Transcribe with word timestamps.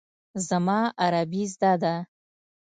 زما 0.47 0.79
عربي 1.03 1.43
زده 1.53 1.73
ده. 1.81 1.95